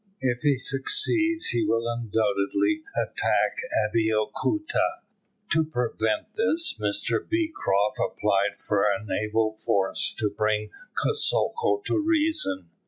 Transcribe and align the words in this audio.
If 0.21 0.41
he 0.41 0.57
succeeds 0.57 1.49
he 1.49 1.63
will 1.63 1.87
undoubtedly 1.87 2.81
attack 2.97 3.57
Abeokuta. 3.85 5.01
To 5.51 5.63
prevent 5.63 6.33
this, 6.33 6.75
Mr 6.79 7.19
Beecroft 7.29 7.99
applied 8.03 8.59
for 8.67 8.81
a 8.83 9.05
naval 9.05 9.57
force 9.57 10.11
to 10.17 10.31
bring 10.31 10.71
Kosoko 10.97 11.83
to 11.85 11.99
reason. 11.99 12.71